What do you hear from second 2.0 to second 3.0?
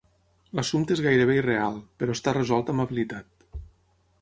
però està resolt amb